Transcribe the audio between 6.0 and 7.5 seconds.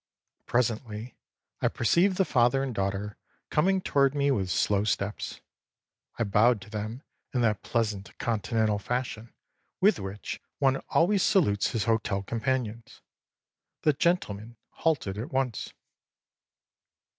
I bowed to them in